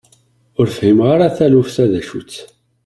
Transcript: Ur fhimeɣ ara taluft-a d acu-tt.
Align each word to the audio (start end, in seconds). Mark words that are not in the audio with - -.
Ur 0.59 0.67
fhimeɣ 0.75 1.07
ara 1.15 1.35
taluft-a 1.37 1.85
d 1.91 1.93
acu-tt. 1.99 2.35